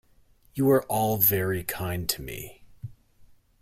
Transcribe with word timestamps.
You 0.55 0.67
are 0.71 0.81
all 0.85 1.17
very 1.17 1.63
kind 1.63 2.09
to 2.09 2.23
me. 2.23 2.63